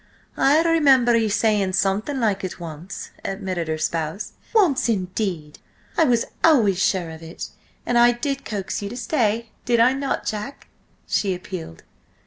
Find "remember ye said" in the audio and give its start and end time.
0.63-1.75